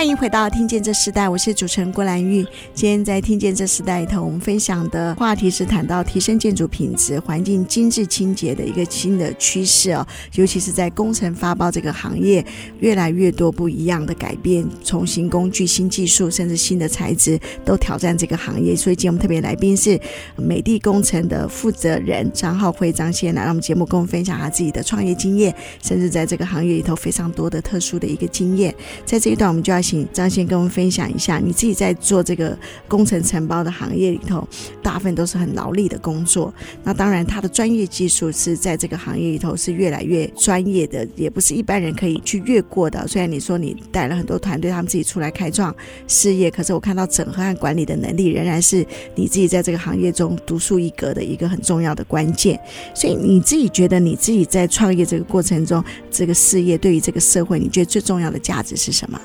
[0.00, 2.42] 欢迎回到《听见这时代》，我是主持人郭兰玉。
[2.72, 10.06] 今天在《听见这时代》里头，我们分享的话题是谈到提升建筑品质、环境精致清洁的一个新的趋势哦。
[10.36, 12.42] 尤其是在工程发包这个行业，
[12.78, 18.74] 越来越多不一样的改变，从新工具、新技术，甚至新的材质，都挑战这个行业。
[18.74, 20.00] 所以今天我们特别来宾是
[20.34, 28.74] 美的工程的负责人张浩辉张先生来让我们节目，跟我们分享他自己的创业经验，甚至在这个行业里头非常多的特殊的一个经验。
[29.04, 29.78] 在这一段，我们就要。
[29.90, 34.46] 请张先跟我们分享一下，你自己在做这个工程承包的行业里头，
[34.80, 36.54] 大部分都是很劳力的工作。
[36.84, 43.04] 那当然，他的专业技术是在这个行业里头是越来越专业的，也不是一般人可以去越过的。
[43.08, 45.74] 虽然你说你带了很多团队，他们自己出来开创
[46.06, 52.56] 事业，可是我看到整合和管理的能力仍然是你自己在这个行业中独树一格的一个很重要的关键。
[52.94, 59.20] 所以你自己觉得你自己在创业这个过程中，这个事业对于这个社会，你觉得最重要的价值是什么？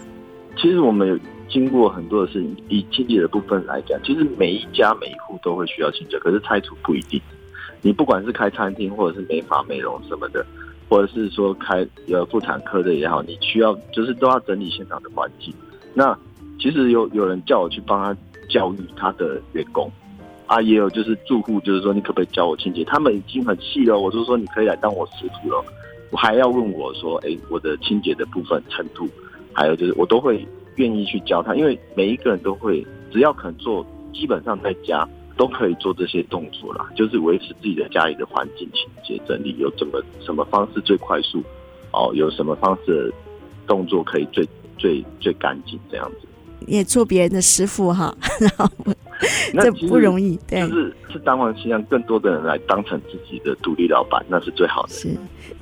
[0.65, 7.21] 其实我们有经过很多的事情，以清洁的部分来讲，其实每一家每一户都会需要清洁，可是拆除不一定。
[7.83, 10.43] 你不管是开餐厅，或者是美发美容什么的，
[10.89, 15.53] 或者是说开呃妇产科的也好，你需要就是都要整理现场的环境。
[15.93, 16.17] 那
[16.59, 18.17] 其实有有人叫我去帮他
[18.49, 19.87] 教育他的员工，
[20.47, 22.83] 啊，也有就是住户，就是说你可不可以教我清洁？
[22.85, 25.63] 他们已经很细了，我就说你可以来当我师傅了。
[26.09, 29.07] 我还要问我说，哎，我的清洁的部分程度。
[29.55, 41.41] 还有就是，我都会愿意去教他，因为每一个人都会，只要肯做，基本上在家都可以做这些动作啦，就是维持自己的家里的环境清洁整理，有怎么什么方式最快速，
[41.93, 43.11] 哦，有什么方式
[43.65, 44.45] 动作可以最
[44.77, 46.27] 最最干净这样子。
[46.67, 48.69] 也做别人的师傅哈， 然后
[49.53, 54.89] 这不容易，对，就是是当然希望更多的人来当成自己的独立老板，那是最好的。
[54.89, 55.09] 是，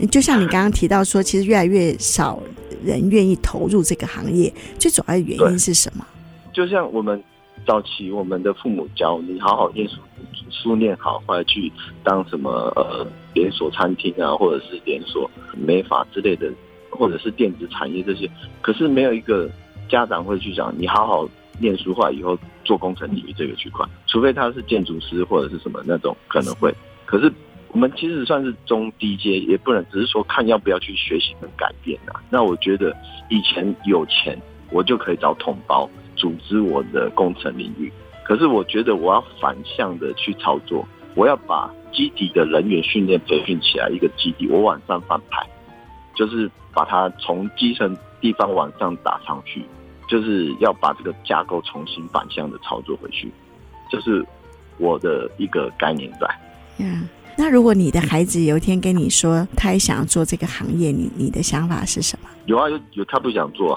[0.07, 2.41] 就像你刚刚提到说，其实越来越少。
[2.83, 6.05] 人愿意投入这个行业，最主要的原因是什么？
[6.51, 7.23] 就像我们
[7.65, 9.95] 早期我们的父母教你好好念书，
[10.49, 11.71] 书念好，或者去
[12.03, 16.51] 当什么呃连锁餐厅啊，或者是连锁美发之类的，
[16.89, 18.29] 或者是电子产业这些。
[18.61, 19.49] 可是没有一个
[19.93, 21.29] 家长会去讲你好好
[21.59, 26.73] 念书，话以后做工程领域这个区块，除非他是建筑师或者是什么那种可能会。
[27.05, 27.31] 可是。
[27.73, 32.21] 我们其实算是中低阶，也不能只是说看要不要去学习跟改变啊。
[32.29, 32.95] 那我觉得
[33.29, 37.91] 以前有钱，我就可以找同胞组织我的工程领域。
[38.23, 45.43] 可是我觉得我要反向的去操作，我要把基底的人员训练培训起来一个基地，我往上翻牌，
[46.13, 49.65] 就是把它从基层地方往上打上去，
[50.07, 53.31] 就是要把这个架构重新反向的操作回去，
[53.89, 54.25] 就是
[54.77, 56.27] 我的一个概念在。
[56.77, 57.07] 嗯。
[57.35, 62.29] 那如果你的孩子有一天跟你说，他也想要做这个行业，你你的想法是什么？
[62.45, 63.75] 有啊，有有他不想做，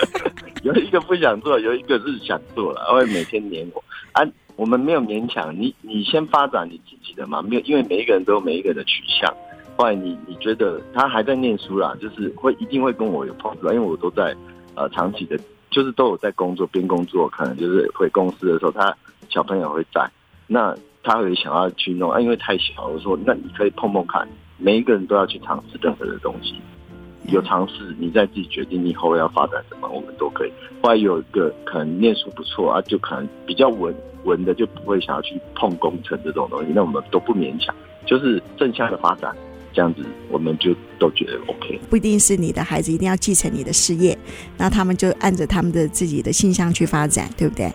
[0.64, 3.84] 有一个不想做，有一个是想做了，会每天黏我。
[4.12, 4.26] 啊，
[4.56, 9.30] 我们没有勉强你，你先发展你自己的嘛，没有，因为每一个人都有每一个人的取向。
[9.76, 14.34] 后来你你觉得他还在念书啦，就是会一定会跟我有碰撞，因为我都在
[14.74, 15.38] 呃长期的，
[15.76, 18.96] 就是都有在工作，边工作可能就是回公司的时候，他
[19.28, 20.10] 小朋友会在
[20.46, 20.74] 那。
[21.08, 22.88] 他会想要去弄啊，因为太小。
[22.88, 24.26] 我说那你可以碰碰看，
[24.58, 26.56] 每一个人都要去尝试任何的东西。
[27.28, 30.52] 有尝试，你再自己决定你以后要发展什么，我们都可以。
[30.82, 36.72] 后来有一个可能念书不错啊，就可能比较稳稳的，就不会想要去碰工程这种东西。
[36.74, 37.72] 那我们都不勉强，
[38.04, 39.32] 就是正向的发展，
[39.76, 41.78] 这样子我们就都觉得 OK。
[41.90, 44.16] 不一定是你的孩子一定要继承你的事业，
[44.56, 47.70] 那他们就按着他们的自己的性向去发展，对不对？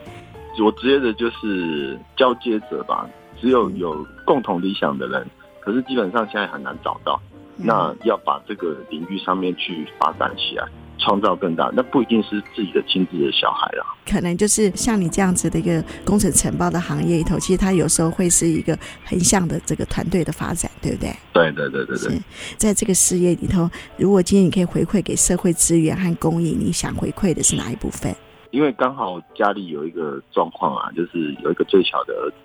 [0.60, 3.08] 我职业的就是交接者吧，
[3.39, 5.26] 只有有共同理想的人，
[5.60, 7.22] 可是基本上现在很难找到。
[7.64, 10.66] 那要把这个领域上面去发展起来，
[11.02, 11.70] 创造更大。
[11.74, 21.12] 那不一定是自己的亲自的小孩啦，可能就是像你这样子的一个工程承包的行业里头，其实它有时候会是一个横向的这个团队的发展，对不对？
[21.34, 22.22] 对对对对对。
[22.56, 28.16] 在这个事业里头，如果今天你可以回馈给社会资源和公益，你想回馈的是哪一部分？
[28.52, 32.36] 因为刚好家里有一个状况啊，就是有一个最小的儿子，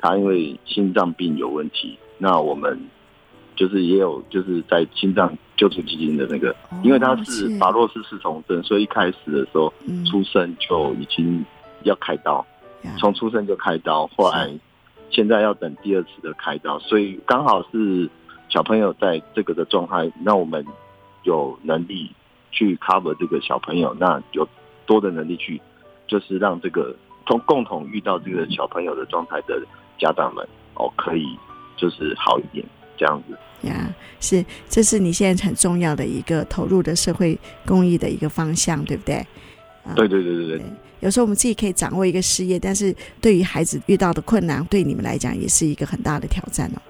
[0.00, 2.80] 他因为心脏病有问题，那我们。
[3.58, 6.54] 就是也有，就是在心脏救助基金的那个，
[6.84, 9.72] 因为他是法洛斯四重症，所以一开始的时候
[10.08, 11.44] 出生就已经
[11.82, 12.46] 要开刀，
[12.98, 14.48] 从出生就开刀，后来
[15.10, 18.08] 现在要等第二次的开刀，所以刚好是
[18.48, 20.64] 小朋友在这个的状态，那我们
[21.24, 22.08] 有能力
[22.52, 24.46] 去 cover 这个小朋友，那有
[24.86, 25.60] 多的能力去，
[26.06, 26.94] 就是让这个
[27.26, 29.60] 从共同遇到这个小朋友的状态的
[29.98, 30.46] 家长们
[30.76, 31.26] 哦，可以
[31.76, 32.64] 就是好一点。
[32.98, 33.38] 这样子
[33.68, 39.24] 呀，是，这是你现在很重要的一个投入的社会公益的一个方向，对不对？
[39.94, 40.62] 对对对对对。
[41.00, 46.82] 有时候我们自己可以掌握一个事业，但是对于孩子遇到的困难，对你们来讲也是一个很大的挑战哦。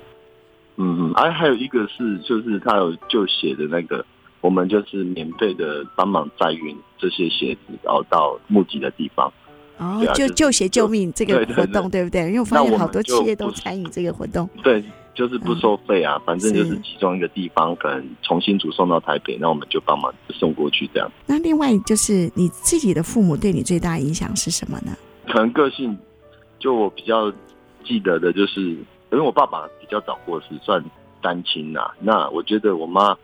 [0.76, 4.04] 嗯嗯，而、啊、还有一个是，就是他有就写的那个，
[4.40, 9.32] 我们就是免费的帮忙载运这些鞋子，然后到目的的地方。
[9.76, 12.20] 哦，就就鞋救命这个活动，对，对，对，对不对？
[12.28, 14.48] 因为我发现好多企业都参与这个活动。
[14.62, 14.82] 对。
[15.18, 21.10] 就是不收费啊，反正就是其中一个地方，可能从新竹送到台北，那我们就帮忙送过去这样。
[21.26, 24.96] 那另外就是你自己的父母对你最大影响是什么呢？
[25.26, 25.98] 可能个性，
[26.60, 27.32] 就我比较
[27.84, 30.80] 记得的就是，因为我爸爸比较早过世，算
[31.20, 31.90] 单亲呐。
[31.98, 33.18] 那我觉得我妈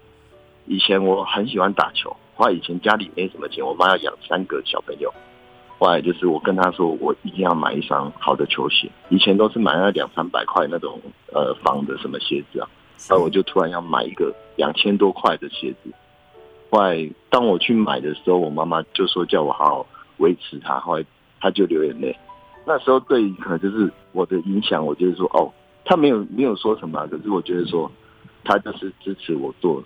[0.66, 5.14] 以前我很喜欢打球，后来以前家里没什么钱，我妈要养三个小朋友。
[5.78, 8.90] 后来就是我跟他说，我一定要买一双好的球鞋。
[9.08, 11.00] 以前都是买那两三百块那种
[11.32, 12.68] 呃仿的什么鞋子啊，
[13.08, 15.90] 然后我就突然要买一个两千多块的鞋子。
[16.70, 19.86] 后来当我去买的时候，我妈妈就说叫我好好
[20.18, 20.78] 维持它。
[20.80, 21.04] 后来
[21.40, 22.16] 他就流眼泪。
[22.66, 25.52] 那时候对可能就是我的影响，我就是说哦，
[25.84, 27.90] 他没有没有说什么，可是我觉得说
[28.42, 29.82] 他就是支持我做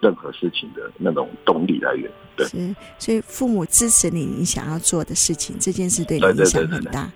[0.00, 6.70] 任何事情的那种动力来源，对，是，所以父母支持你你想要做的事情，这件事对你影响很大。
[6.70, 7.10] 对对对对对。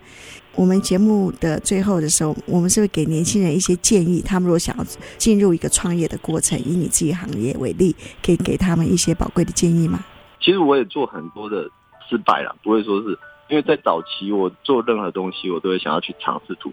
[0.54, 4.20] 我们节目的最后的时候，我们是不是给年轻人一些建议？
[4.20, 4.84] 他们如果想要
[5.16, 10.04] 进入一个创业的过程，以你自己行业为例，可以给他们一些宝贵的建议吗？
[10.40, 11.70] 其实我也做很多的
[12.06, 13.18] 失败了，不会说是
[13.48, 16.70] 因为在早期我做任何东西，我都会想要去尝试图，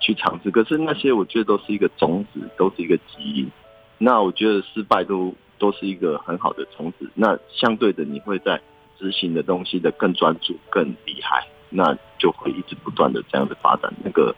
[0.00, 0.50] 去尝试。
[0.50, 3.48] 可是那些我觉得都是一个种子，都是一个基因。
[4.04, 7.08] 那我觉得失败都都是一个很好的种子。
[7.14, 8.60] 那相对的，你会在
[8.98, 14.34] 执行的东西的更专注、更厉害，那就会一直不断的这样子发展，那个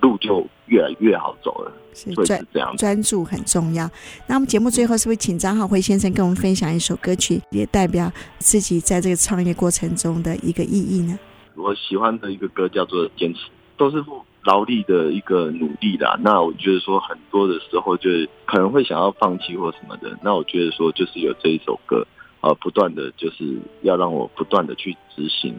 [0.00, 1.70] 路就越来越好走了。
[1.92, 3.86] 是这样，专注很重要。
[4.26, 11.18] 那我们节目最后是不是请张浩辉先生跟我们分享一首歌曲，也代表自己在这个创业过程中的一个意义呢？
[11.54, 13.40] 我喜欢的一个歌叫做《坚持》，
[13.76, 14.24] 都是不。
[14.44, 18.10] 劳力的一个努力啦，那我觉得说很多的时候就
[18.44, 22.04] 可能会想要放弃或什么的，那我觉得说就是有这一首歌，
[22.40, 25.54] 呃，不断的就是要让我不断的去执行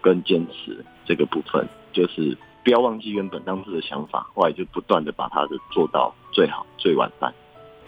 [0.00, 7.32] 跟坚持这个部分，就是不要忘记原本当初的想法，后来就不断的把它的做到最好最完善。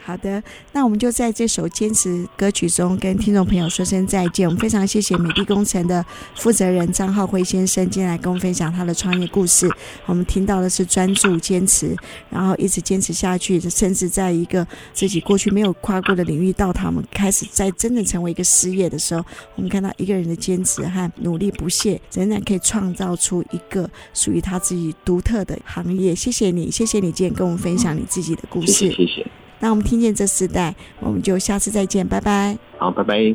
[0.07, 0.43] 好的，
[0.73, 4.47] 那我们就在这首坚持歌曲中跟听众朋友说声再见。
[4.47, 9.67] 我们非常谢谢美的工程的负责人张浩辉先生今天来跟我们分享他的创业故事。
[10.05, 11.97] 我们听到的是专注、坚持，
[12.29, 19.25] 然后一直坚持下去，甚至在一个自己过去没有跨过的领域，到他们开始在真正成为一个事业的时候，
[19.57, 26.15] 我们看到一个人的坚持和努力不懈，仍然可以创造出一个属于他自己独特的行业。
[26.15, 28.73] 谢谢你，谢谢你今天跟我们分享你自己的故事。
[28.73, 29.27] 谢谢。
[29.65, 32.55] 那我们听见这世代，我们就下次再见，拜拜。
[32.77, 33.35] 好，拜拜。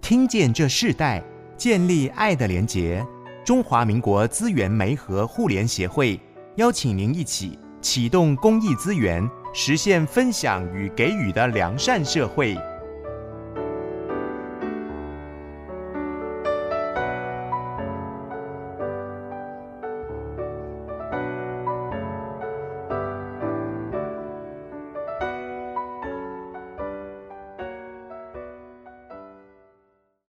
[0.00, 1.22] 听见这世代，
[1.54, 3.06] 建立爱的连结。
[3.44, 6.18] 中华民国资源媒和互联协会
[6.54, 12.56] 邀请您一起启动公益资源，实现分享与给予的良善社会。